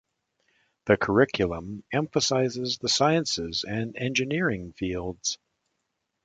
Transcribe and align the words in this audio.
The 0.85 0.97
curriculum 0.97 1.83
emphasizes 1.93 2.79
the 2.79 2.89
sciences 2.89 3.63
and 3.67 3.95
engineering 3.95 4.71
fields. 4.73 5.37